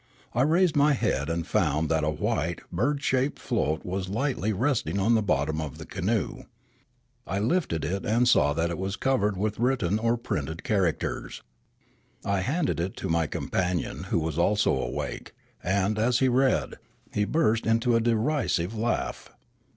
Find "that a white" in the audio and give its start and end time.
1.89-2.61